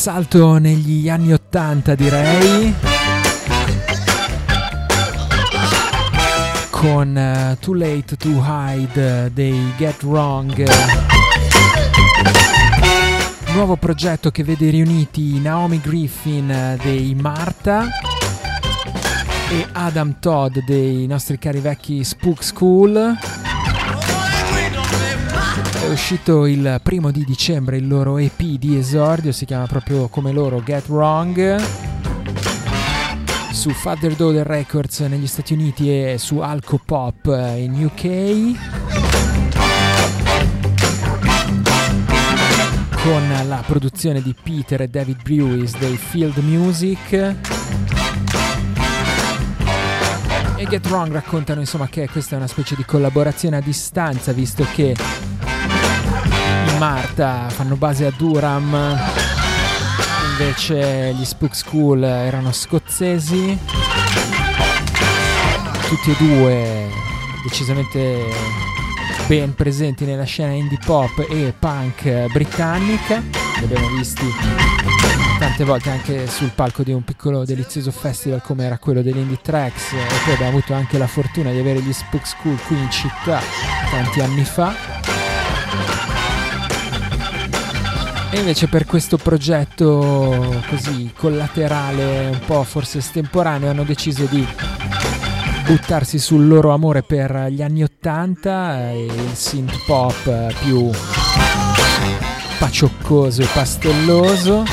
Salto 0.05 0.59
negli 0.59 1.09
anni 1.09 1.33
80 1.33 1.95
direi. 1.95 2.75
Con 6.69 7.17
eh, 7.17 7.57
Too 7.59 7.73
Late 7.73 8.15
to 8.15 8.29
Hide 8.39 9.31
dei 9.33 9.73
Get 9.75 10.03
Wrong. 10.03 10.69
Nuovo 13.53 13.77
progetto 13.77 14.29
che 14.29 14.43
vede 14.43 14.69
riuniti 14.69 15.39
Naomi 15.39 15.81
Griffin 15.81 16.51
eh, 16.51 16.77
dei 16.83 17.15
Marta 17.15 17.87
e 19.49 19.67
Adam 19.71 20.17
Todd 20.19 20.59
dei 20.67 21.07
nostri 21.07 21.39
cari 21.39 21.61
vecchi 21.61 22.03
Spook 22.03 22.43
School. 22.43 23.17
È 25.85 25.89
uscito 25.89 26.47
il 26.47 26.79
primo 26.81 27.11
di 27.11 27.23
dicembre 27.23 27.77
il 27.77 27.87
loro 27.87 28.17
EP 28.17 28.41
di 28.41 28.75
esordio, 28.75 29.31
si 29.31 29.45
chiama 29.45 29.67
proprio 29.67 30.07
come 30.07 30.31
loro 30.31 30.63
Get 30.63 30.87
Wrong. 30.87 31.63
Su 33.51 33.69
Father 33.69 34.15
Daughter 34.15 34.47
Records 34.47 35.01
negli 35.01 35.27
Stati 35.27 35.53
Uniti 35.53 35.91
e 35.91 36.17
su 36.17 36.39
Alco 36.39 36.81
Pop 36.83 37.27
eh, 37.27 37.61
in 37.61 37.85
UK. 37.85 38.59
Con 43.03 43.47
la 43.47 43.63
produzione 43.63 44.23
di 44.23 44.33
Peter 44.41 44.81
e 44.81 44.87
David 44.87 45.21
Brewis 45.21 45.77
dei 45.77 45.97
Field 45.97 46.37
Music. 46.37 47.13
E 50.55 50.65
Get 50.67 50.87
Wrong 50.87 51.11
raccontano 51.11 51.59
insomma 51.59 51.87
che 51.87 52.09
questa 52.09 52.33
è 52.33 52.37
una 52.37 52.47
specie 52.47 52.75
di 52.75 52.83
collaborazione 52.83 53.57
a 53.57 53.61
distanza 53.61 54.31
visto 54.31 54.65
che 54.73 54.95
Marta 56.87 57.49
fanno 57.49 57.77
base 57.77 58.05
a 58.05 58.13
Durham. 58.15 58.95
Invece 60.29 61.15
gli 61.15 61.25
Spook 61.25 61.55
School 61.55 62.03
erano 62.03 62.51
scozzesi. 62.51 63.57
Tutti 65.87 66.11
e 66.11 66.15
due 66.19 66.87
decisamente 67.41 68.29
ben 69.25 69.55
presenti 69.55 70.05
nella 70.05 70.25
scena 70.25 70.51
indie 70.51 70.77
pop 70.85 71.25
e 71.27 71.55
punk 71.57 72.31
britannica. 72.31 73.17
Li 73.57 73.63
abbiamo 73.63 73.87
visti 73.97 74.25
tante 75.39 75.63
volte 75.63 75.89
anche 75.89 76.27
sul 76.27 76.51
palco 76.53 76.83
di 76.83 76.93
un 76.93 77.03
piccolo 77.03 77.45
delizioso 77.45 77.89
festival 77.89 78.43
come 78.43 78.63
era 78.63 78.77
quello 78.77 79.01
dell'Indie 79.01 79.39
Tracks. 79.41 79.93
E 79.93 80.05
poi 80.23 80.33
abbiamo 80.35 80.57
avuto 80.57 80.75
anche 80.75 80.99
la 80.99 81.07
fortuna 81.07 81.49
di 81.49 81.57
avere 81.57 81.81
gli 81.81 81.91
Spook 81.93 82.27
School 82.27 82.61
qui 82.67 82.77
in 82.77 82.91
città 82.91 83.41
tanti 83.89 84.21
anni 84.21 84.43
fa 84.43 84.94
e 88.35 88.39
invece 88.39 88.67
per 88.67 88.85
questo 88.85 89.15
progetto 89.15 90.61
così 90.67 91.09
collaterale 91.15 92.27
un 92.33 92.39
po' 92.45 92.63
forse 92.63 92.97
estemporaneo 92.97 93.69
hanno 93.69 93.85
deciso 93.85 94.25
di 94.25 94.45
buttarsi 95.65 96.19
sul 96.19 96.45
loro 96.45 96.71
amore 96.71 97.01
per 97.01 97.47
gli 97.49 97.61
anni 97.61 97.83
80 97.83 98.91
e 98.91 99.05
il 99.05 99.35
synth 99.35 99.85
pop 99.85 100.53
più 100.61 100.91
pacioccoso 102.59 103.41
e 103.41 103.47
pastelloso. 103.53 104.63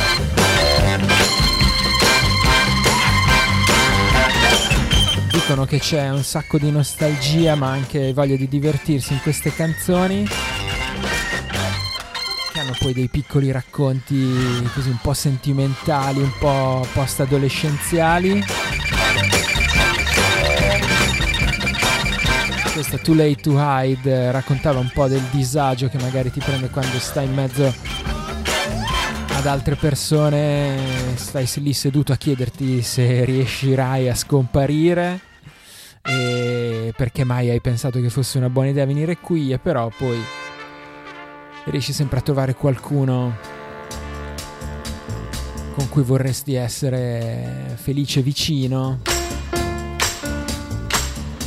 Dicono 5.31 5.65
che 5.67 5.79
c'è 5.79 6.11
un 6.11 6.25
sacco 6.25 6.59
di 6.59 6.71
nostalgia 6.73 7.55
ma 7.55 7.71
anche 7.71 8.13
voglia 8.13 8.35
di 8.35 8.49
divertirsi 8.49 9.13
in 9.13 9.21
queste 9.23 9.55
canzoni 9.55 10.27
hanno 12.73 12.77
poi 12.79 12.93
dei 12.93 13.09
piccoli 13.09 13.51
racconti 13.51 14.69
così 14.75 14.89
un 14.89 14.99
po' 15.01 15.13
sentimentali, 15.13 16.21
un 16.21 16.33
po' 16.39 16.87
post-adolescenziali. 16.93 18.43
Questa 22.73 22.97
Too 22.99 23.15
Late 23.15 23.41
to 23.43 23.55
Hide 23.57 24.31
raccontava 24.31 24.79
un 24.79 24.91
po' 24.93 25.07
del 25.07 25.23
disagio 25.31 25.89
che 25.89 25.99
magari 25.99 26.31
ti 26.31 26.41
prende 26.41 26.71
quando 26.71 26.99
stai 26.99 27.27
in 27.27 27.35
mezzo 27.35 27.73
ad 29.29 29.47
altre 29.47 29.75
persone, 29.75 31.15
stai 31.17 31.49
lì 31.57 31.73
seduto 31.75 32.13
a 32.13 32.17
chiederti 32.17 32.81
se 32.81 33.25
riuscirai 33.25 34.09
a 34.09 34.15
scomparire 34.15 35.21
e 36.03 36.93
perché 36.97 37.25
mai 37.25 37.51
hai 37.51 37.61
pensato 37.61 38.01
che 38.01 38.09
fosse 38.09 38.39
una 38.39 38.49
buona 38.49 38.71
idea 38.71 38.87
venire 38.87 39.19
qui 39.19 39.53
e 39.53 39.59
però 39.59 39.91
poi 39.97 40.19
riesci 41.65 41.93
sempre 41.93 42.19
a 42.19 42.23
trovare 42.23 42.55
qualcuno 42.55 43.37
con 45.75 45.89
cui 45.89 46.03
vorresti 46.03 46.55
essere 46.55 47.75
felice 47.77 48.23
vicino 48.23 49.01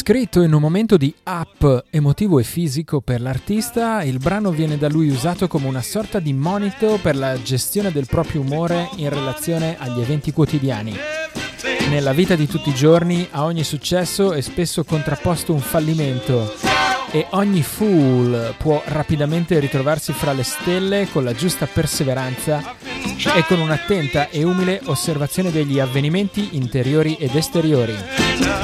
Scritto 0.07 0.43
in 0.43 0.53
un 0.53 0.61
momento 0.61 0.99
di 0.99 1.15
up 1.25 1.87
emotivo 1.89 2.39
e 2.39 2.43
fisico 2.43 3.01
per 3.01 3.23
l'artista, 3.23 4.03
il 4.03 4.19
brano 4.19 4.51
viene 4.51 4.77
da 4.77 4.87
lui 4.91 5.09
usato 5.09 5.49
come 5.49 5.67
una 5.67 5.81
sorta 5.81 6.21
di 6.21 6.35
monito 6.35 6.99
per 7.01 7.17
la 7.17 7.41
gestione 7.41 7.91
del 7.91 8.05
proprio 8.05 8.43
umore 8.43 8.91
in 8.97 9.09
relazione 9.09 9.79
agli 9.79 10.03
eventi 10.03 10.31
quotidiani. 10.31 10.95
Nella 11.89 12.13
vita 12.13 12.35
di 12.35 12.47
tutti 12.47 12.69
i 12.69 12.75
giorni 12.75 13.27
a 13.31 13.45
ogni 13.45 13.65
successo 13.65 14.35
è 14.35 14.43
spesso 14.43 14.85
contrapposto 14.85 15.55
un 15.55 15.61
fallimento 15.61 16.53
e 17.11 17.27
ogni 17.31 17.63
fool 17.63 18.55
può 18.59 18.83
rapidamente 18.85 19.59
ritrovarsi 19.59 20.13
fra 20.13 20.35
le 20.35 20.43
stelle 20.43 21.09
con 21.11 21.25
la 21.25 21.33
giusta 21.33 21.65
perseveranza 21.65 22.75
e 23.35 23.43
con 23.49 23.59
un'attenta 23.59 24.29
e 24.29 24.43
umile 24.43 24.83
osservazione 24.85 25.51
degli 25.51 25.81
avvenimenti 25.81 26.57
interiori 26.57 27.15
ed 27.15 27.35
esteriori. 27.35 28.64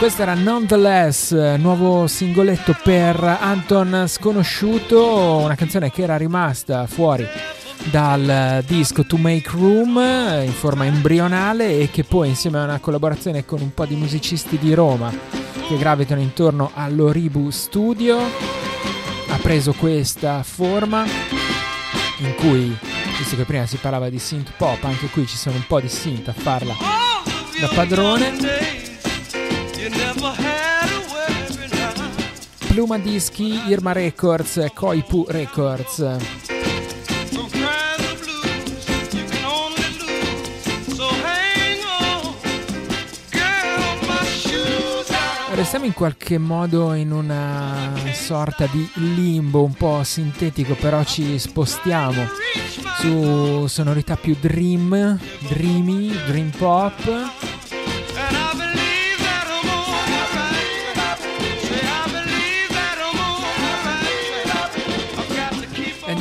Questo 0.00 0.22
era 0.22 0.32
Nonetheless, 0.32 1.56
nuovo 1.58 2.06
singoletto 2.06 2.74
per 2.82 3.22
Anton 3.22 4.06
Sconosciuto, 4.08 5.36
una 5.36 5.54
canzone 5.54 5.90
che 5.90 6.00
era 6.00 6.16
rimasta 6.16 6.86
fuori 6.86 7.28
dal 7.90 8.64
disco 8.66 9.04
To 9.04 9.18
Make 9.18 9.50
Room 9.50 9.98
in 10.42 10.52
forma 10.52 10.86
embrionale 10.86 11.78
e 11.78 11.90
che 11.90 12.04
poi 12.04 12.28
insieme 12.28 12.60
a 12.60 12.64
una 12.64 12.78
collaborazione 12.78 13.44
con 13.44 13.60
un 13.60 13.74
po' 13.74 13.84
di 13.84 13.94
musicisti 13.94 14.56
di 14.56 14.72
Roma 14.72 15.12
che 15.68 15.76
gravitano 15.76 16.22
intorno 16.22 16.70
all'Oribu 16.72 17.50
Studio 17.50 18.18
ha 18.20 19.36
preso 19.42 19.74
questa 19.74 20.42
forma 20.42 21.04
in 22.20 22.34
cui, 22.36 22.74
visto 23.18 23.36
che 23.36 23.44
prima 23.44 23.66
si 23.66 23.76
parlava 23.76 24.08
di 24.08 24.18
synth 24.18 24.52
pop, 24.56 24.82
anche 24.82 25.08
qui 25.08 25.26
ci 25.26 25.36
sono 25.36 25.56
un 25.56 25.66
po' 25.66 25.78
di 25.78 25.88
synth 25.88 26.28
a 26.28 26.32
farla 26.32 26.74
da 27.60 27.68
padrone. 27.68 28.69
Pluma 32.68 32.98
Dischi, 32.98 33.68
Irma 33.68 33.92
Records, 33.92 34.66
Koipu 34.74 35.24
Records. 35.28 36.18
Restiamo 45.54 45.84
in 45.86 45.94
qualche 45.94 46.36
modo 46.36 46.92
in 46.92 47.12
una 47.12 47.92
sorta 48.12 48.66
di 48.66 48.88
limbo 48.94 49.62
un 49.64 49.72
po' 49.72 50.02
sintetico, 50.04 50.74
però 50.74 51.02
ci 51.02 51.38
spostiamo 51.38 52.26
su 52.98 53.66
sonorità 53.66 54.16
più 54.16 54.36
dream, 54.38 55.18
dreamy, 55.48 56.12
dream 56.26 56.50
pop. 56.50 57.49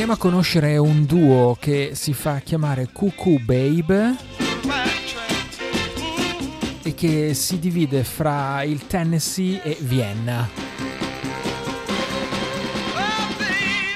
Andiamo 0.02 0.18
a 0.18 0.24
conoscere 0.24 0.78
un 0.78 1.04
duo 1.04 1.58
che 1.60 1.92
si 1.94 2.14
fa 2.14 2.40
chiamare 2.40 2.88
Cuckoo 2.94 3.38
Babe 3.40 4.16
e 6.82 6.94
che 6.96 7.34
si 7.34 7.60
divide 7.60 8.06
fra 8.06 8.64
il 8.64 8.88
Tennessee 8.88 9.62
e 9.62 9.76
Vienna. 9.82 10.48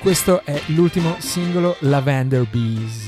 Questo 0.01 0.43
è 0.43 0.62
l'ultimo 0.66 1.16
singolo 1.20 1.78
Lavender 1.80 2.45
Bees. 2.49 3.03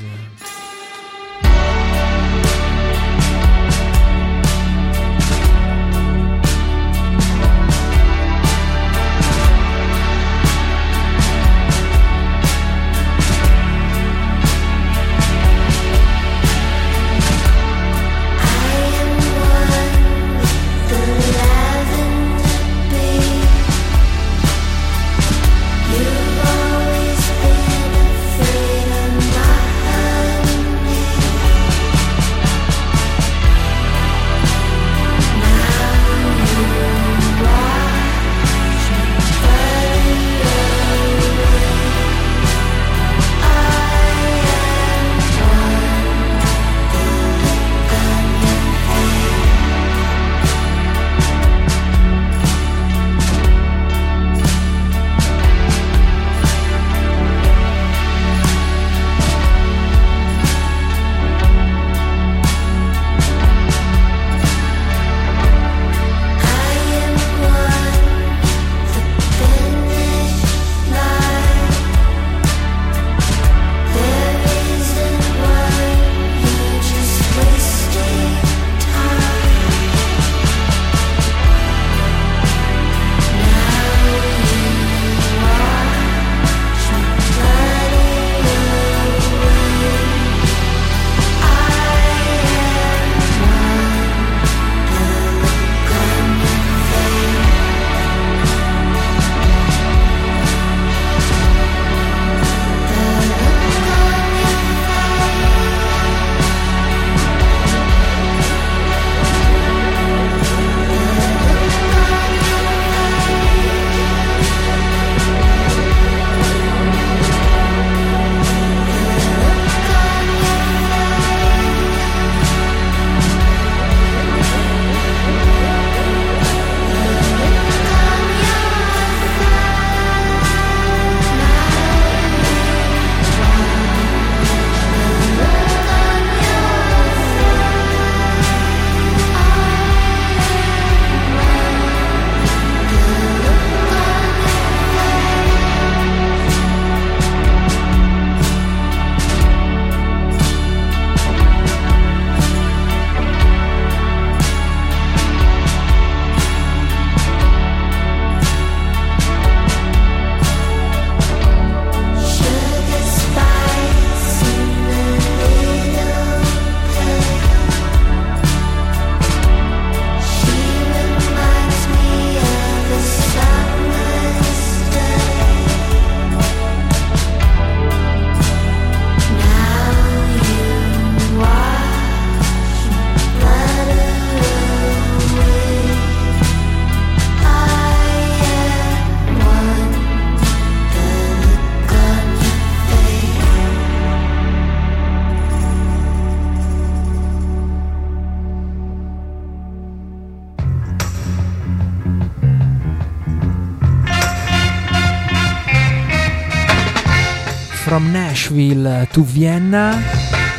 To 209.12 209.24
Vienna, 209.24 210.02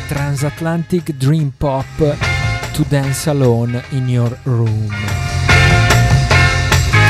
Transatlantic 0.07 1.17
Dream 1.17 1.51
Pop 1.57 1.85
to 2.73 2.85
Dance 2.87 3.29
Alone 3.29 3.83
in 3.89 4.07
Your 4.07 4.37
Room. 4.43 4.87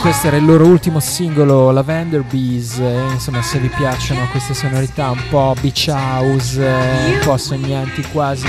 questo 0.00 0.26
era 0.26 0.36
il 0.36 0.44
loro 0.44 0.66
ultimo 0.66 1.00
singolo 1.00 1.70
Lavender 1.70 2.22
Bees. 2.22 2.78
E, 2.78 3.12
insomma 3.12 3.40
se 3.40 3.58
vi 3.58 3.68
piacciono 3.68 4.26
queste 4.30 4.52
sonorità 4.52 5.10
un 5.10 5.22
po' 5.30 5.54
beach 5.60 5.86
house 5.88 6.60
eh, 6.60 7.12
un 7.12 7.18
po' 7.22 7.36
sognanti 7.36 8.02
quasi 8.12 8.46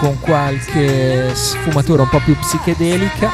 con 0.00 0.18
qualche 0.18 1.32
sfumatura 1.34 2.02
un 2.02 2.08
po' 2.08 2.20
più 2.24 2.36
psichedelica 2.36 3.30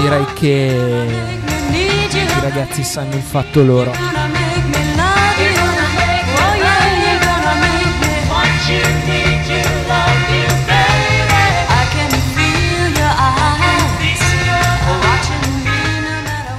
direi 0.00 0.26
che 0.34 1.06
i 2.12 2.40
ragazzi 2.40 2.84
sanno 2.84 3.16
il 3.16 3.22
fatto 3.22 3.64
loro 3.64 3.90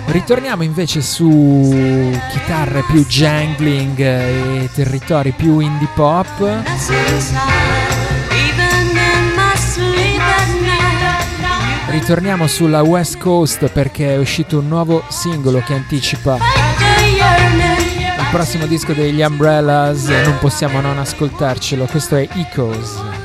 Ritorniamo 0.10 0.64
invece 0.64 1.02
su 1.02 1.70
chitarre 2.32 2.84
più 2.84 3.06
jangling 3.06 4.00
e 4.00 4.70
territori 4.74 5.32
più 5.32 5.60
indie 5.60 5.90
pop. 5.94 6.64
Ritorniamo 11.90 12.48
sulla 12.48 12.84
West 12.84 13.18
Coast 13.18 13.68
perché 13.68 14.14
è 14.14 14.18
uscito 14.18 14.60
un 14.60 14.68
nuovo 14.70 15.04
singolo 15.10 15.60
che 15.60 15.74
anticipa 15.74 16.36
il 16.36 18.28
prossimo 18.32 18.66
disco 18.66 18.94
degli 18.94 19.22
Umbrellas 19.22 20.08
e 20.08 20.22
non 20.24 20.38
possiamo 20.40 20.80
non 20.80 20.98
ascoltarcelo. 21.00 21.86
Questo 21.86 22.16
è 22.16 22.28
Echoes. 22.34 23.17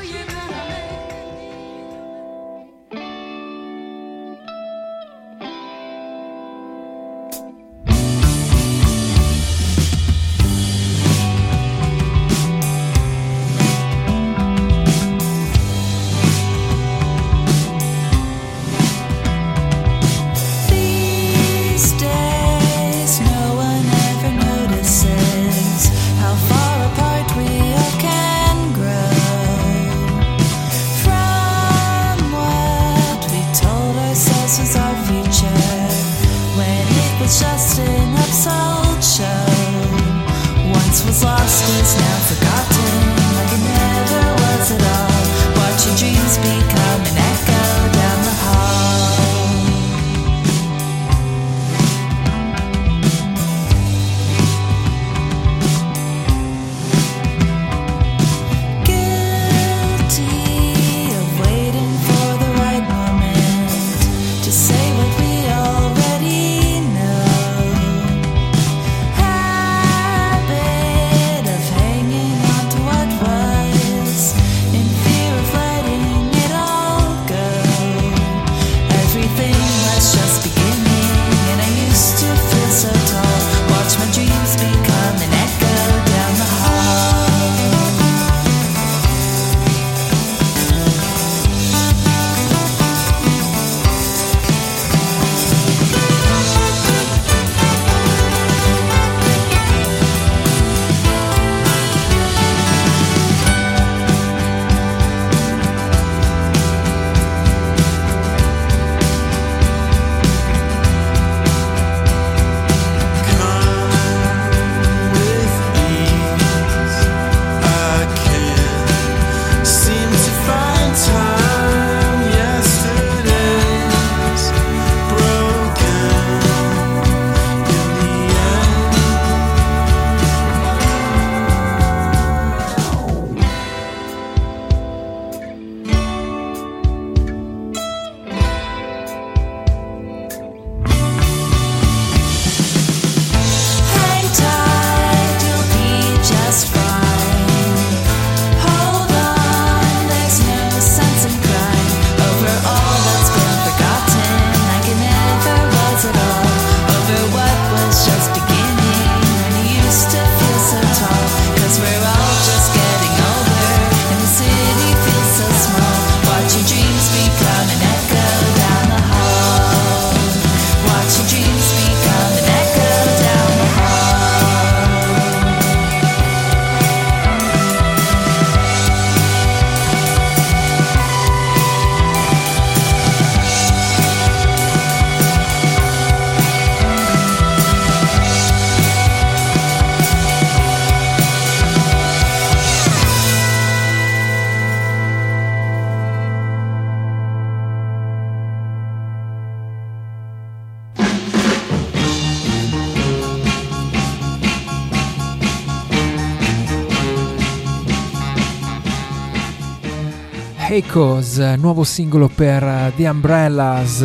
Heikos, 210.94 211.38
nuovo 211.56 211.84
singolo 211.84 212.28
per 212.28 212.62
eh, 212.62 212.92
The 212.94 213.08
Umbrellas. 213.08 214.00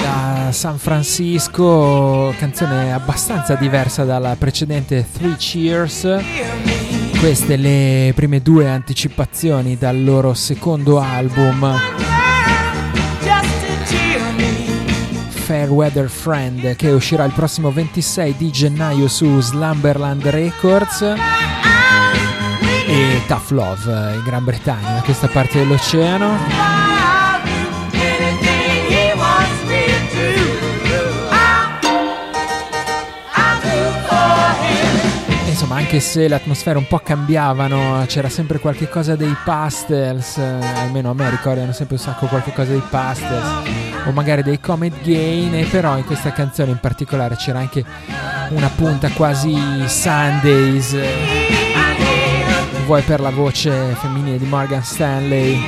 Da 0.00 0.48
San 0.52 0.78
Francisco, 0.78 2.32
canzone 2.38 2.94
abbastanza 2.94 3.56
diversa 3.56 4.04
dalla 4.04 4.36
precedente 4.36 5.06
Three 5.12 5.36
Cheers. 5.36 6.16
Queste 7.18 7.56
le 7.56 8.12
prime 8.14 8.40
due 8.40 8.70
anticipazioni 8.70 9.76
dal 9.76 10.02
loro 10.02 10.32
secondo 10.32 10.98
album 10.98 11.78
Fairweather 15.28 16.08
Friend 16.08 16.74
che 16.74 16.88
uscirà 16.88 17.24
il 17.24 17.32
prossimo 17.32 17.70
26 17.70 18.34
di 18.38 18.50
gennaio 18.50 19.08
su 19.08 19.38
Slumberland 19.40 20.26
Records 20.26 21.47
Tough 23.26 23.50
Love 23.50 24.14
in 24.14 24.22
Gran 24.24 24.44
Bretagna, 24.44 24.94
da 24.94 25.02
questa 25.02 25.28
parte 25.28 25.58
dell'oceano. 25.58 26.86
Insomma, 35.46 35.76
anche 35.76 35.98
se 35.98 36.28
le 36.28 36.36
atmosfere 36.36 36.78
un 36.78 36.86
po' 36.86 37.00
cambiavano, 37.00 38.04
c'era 38.06 38.28
sempre 38.28 38.60
qualche 38.60 38.88
cosa 38.88 39.16
dei 39.16 39.36
pastels, 39.44 40.38
eh, 40.38 40.58
almeno 40.76 41.10
a 41.10 41.14
me 41.14 41.28
ricordano 41.30 41.72
sempre 41.72 41.96
un 41.96 42.00
sacco 42.00 42.26
qualche 42.26 42.52
cosa 42.52 42.70
dei 42.70 42.82
pastels, 42.88 43.68
o 44.06 44.12
magari 44.12 44.44
dei 44.44 44.60
Comet 44.60 45.02
Gain, 45.02 45.54
e 45.54 45.64
però 45.64 45.96
in 45.96 46.04
questa 46.04 46.30
canzone 46.32 46.70
in 46.70 46.78
particolare 46.78 47.34
c'era 47.34 47.58
anche 47.58 47.84
una 48.50 48.70
punta 48.74 49.08
quasi 49.10 49.52
Sundays, 49.86 50.92
eh, 50.92 51.37
vuoi 52.88 53.02
per 53.02 53.20
la 53.20 53.28
voce 53.28 53.94
femminile 54.00 54.38
di 54.38 54.46
Morgan 54.46 54.82
Stanley. 54.82 55.62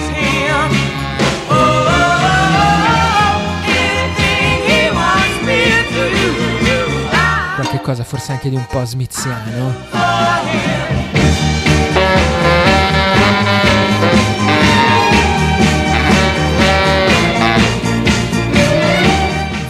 Qualche 7.56 7.82
cosa 7.82 8.04
forse 8.04 8.32
anche 8.32 8.48
di 8.48 8.56
un 8.56 8.64
po' 8.64 8.82
smiziano. 8.86 9.74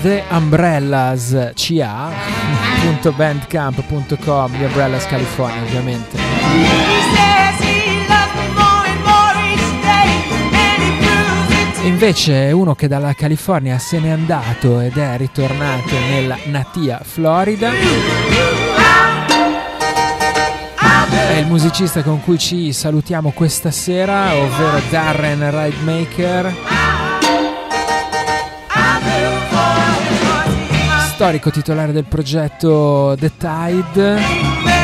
The 0.02 0.22
Umbrellas 0.28 1.50
CA.bandcamp.com 1.54 4.52
The 4.56 4.64
Umbrellas 4.66 5.08
California 5.08 5.60
ovviamente 5.62 6.29
Invece 11.82 12.50
uno 12.52 12.74
che 12.74 12.88
dalla 12.88 13.12
California 13.14 13.78
se 13.78 13.98
n'è 13.98 14.10
andato 14.10 14.80
ed 14.80 14.96
è 14.96 15.16
ritornato 15.18 15.98
nella 16.08 16.38
natia 16.46 17.00
Florida 17.02 17.70
è 21.30 21.36
il 21.36 21.46
musicista 21.46 22.02
con 22.02 22.20
cui 22.20 22.38
ci 22.38 22.72
salutiamo 22.72 23.30
questa 23.30 23.70
sera, 23.70 24.34
ovvero 24.34 24.80
Darren 24.90 25.48
Ridemaker. 25.50 26.54
Storico 31.14 31.50
titolare 31.50 31.92
del 31.92 32.04
progetto 32.04 33.14
The 33.18 33.30
Tide. 33.36 34.79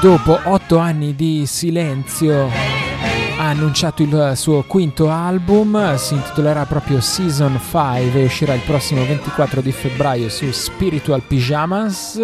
Dopo 0.00 0.40
otto 0.44 0.78
anni 0.78 1.14
di 1.14 1.44
silenzio 1.46 2.50
ha 3.38 3.48
annunciato 3.48 4.02
il 4.02 4.32
suo 4.34 4.64
quinto 4.64 5.10
album, 5.10 5.96
si 5.96 6.14
intitolerà 6.14 6.64
proprio 6.64 7.00
Season 7.00 7.58
5 7.58 8.12
e 8.12 8.24
uscirà 8.24 8.54
il 8.54 8.60
prossimo 8.60 9.04
24 9.04 9.60
di 9.60 9.72
febbraio 9.72 10.28
su 10.28 10.50
Spiritual 10.50 11.22
Pyjamas. 11.22 12.18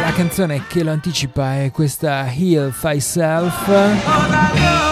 La 0.00 0.12
canzone 0.12 0.64
che 0.66 0.82
lo 0.82 0.90
anticipa 0.90 1.62
è 1.62 1.70
questa 1.70 2.26
Heal 2.32 2.74
Thyself 2.80 4.87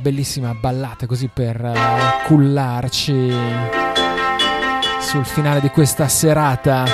bellissima 0.00 0.54
ballata 0.54 1.06
così 1.06 1.28
per 1.32 1.64
eh, 1.64 1.74
cullarci 2.26 3.32
sul 5.00 5.24
finale 5.24 5.60
di 5.60 5.68
questa 5.68 6.08
serata. 6.08 6.84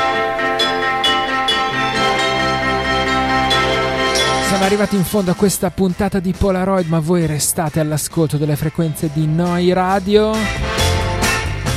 Siamo 4.49 4.65
arrivati 4.65 4.97
in 4.97 5.05
fondo 5.05 5.31
a 5.31 5.35
questa 5.35 5.71
puntata 5.71 6.19
di 6.19 6.33
Polaroid, 6.33 6.89
ma 6.89 6.99
voi 6.99 7.27
restate 7.27 7.81
all'ascolto 7.81 8.37
delle 8.37 8.57
frequenze 8.57 9.11
di 9.13 9.27
Noi 9.27 9.73
Radio 9.73 10.33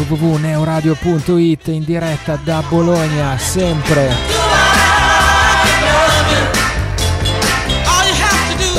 www.neoradio.it 0.07 1.67
in 1.67 1.83
diretta 1.83 2.39
da 2.41 2.63
Bologna, 2.69 3.37
sempre. 3.37 4.38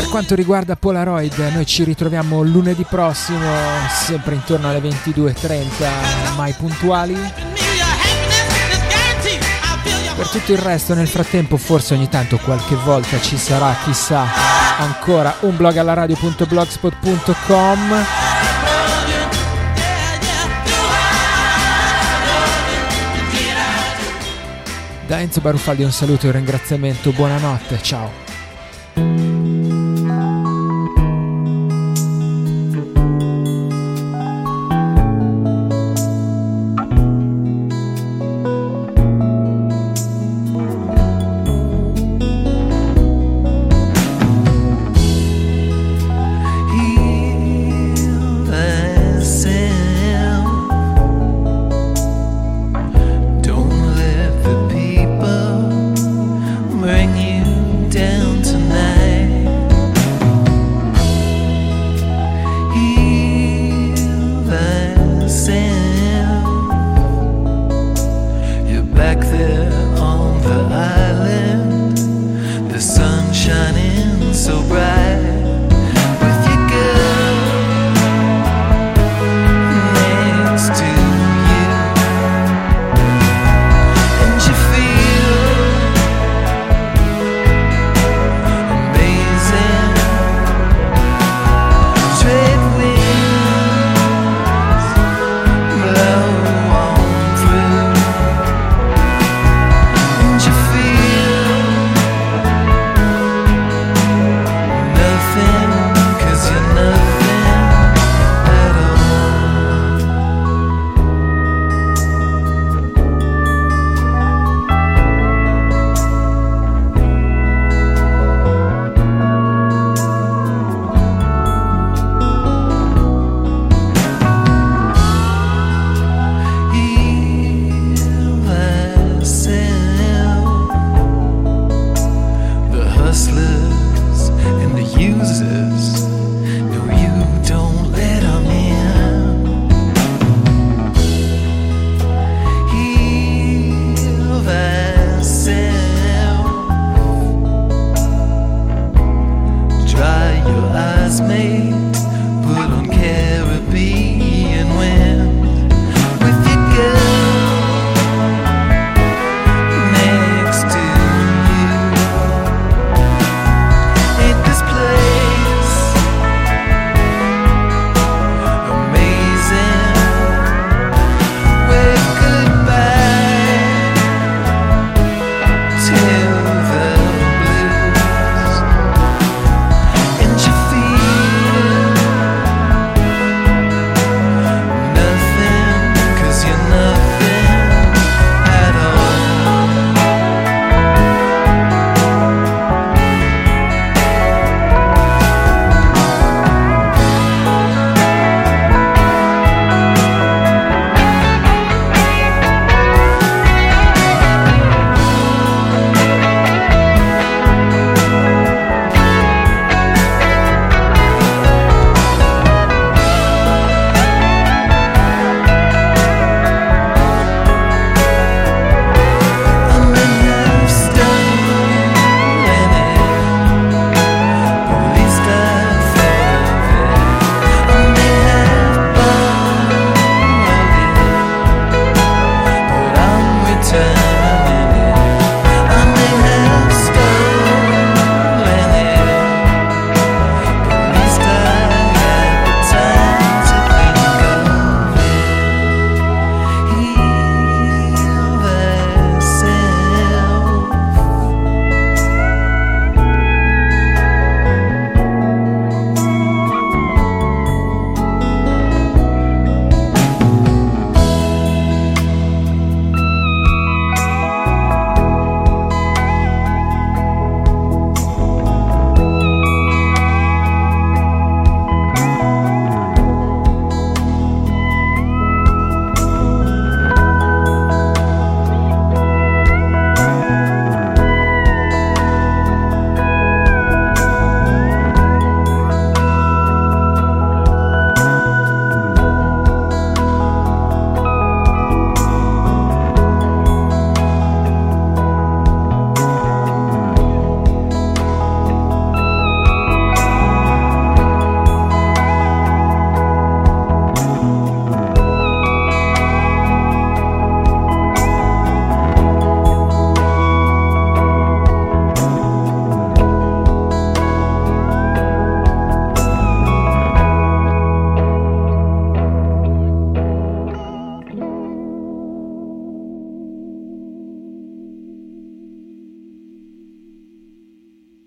Per 0.01 0.09
quanto 0.09 0.35
riguarda 0.35 0.77
Polaroid, 0.77 1.37
noi 1.53 1.67
ci 1.67 1.85
ritroviamo 1.85 2.43
lunedì 2.43 2.87
prossimo, 2.89 3.47
sempre 3.93 4.35
intorno 4.35 4.71
alle 4.71 4.79
22.30, 4.79 6.37
mai 6.37 6.55
puntuali. 6.55 7.15
Per 10.17 10.29
tutto 10.29 10.53
il 10.53 10.59
resto, 10.59 10.95
nel 10.95 11.07
frattempo, 11.07 11.59
forse 11.59 11.93
ogni 11.93 12.09
tanto 12.09 12.39
qualche 12.39 12.77
volta 12.77 13.21
ci 13.21 13.37
sarà, 13.37 13.77
chissà, 13.85 14.25
ancora 14.79 15.37
un 15.41 15.55
blog 15.55 15.77
alla 15.77 15.93
radio.blogspot.com. 15.93 18.05
Da 25.07 25.21
Enzo 25.21 25.43
Baruffaldi 25.43 25.83
un 25.83 25.93
saluto 25.93 26.25
e 26.25 26.31
un 26.31 26.37
ringraziamento, 26.37 27.13
buonanotte, 27.13 27.83
ciao. 27.83 29.30